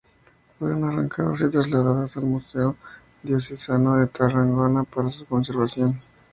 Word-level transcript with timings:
Fueron 0.57 0.83
arrancadas 0.83 1.41
y 1.41 1.49
trasladadas 1.51 2.17
al 2.17 2.23
Museo 2.23 2.75
Diocesano 3.21 3.97
de 3.97 4.07
Tarragona 4.07 4.83
para 4.83 5.11
su 5.11 5.27
conservación. 5.27 6.01